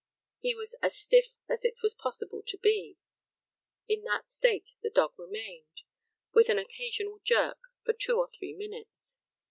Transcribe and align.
He 0.39 0.55
was 0.55 0.73
as 0.81 0.97
stiff 0.97 1.35
as 1.47 1.63
it 1.63 1.75
was 1.83 1.93
possible 1.93 2.41
to 2.47 2.57
be. 2.57 2.97
In 3.87 4.01
that 4.01 4.31
state 4.31 4.71
the 4.81 4.89
dog 4.89 5.13
remained, 5.15 5.83
with 6.33 6.49
an 6.49 6.57
occasional 6.57 7.19
jerk, 7.23 7.59
for 7.85 7.93
two 7.93 8.17
or 8.17 8.27
three 8.27 8.53
minutes. 8.53 9.19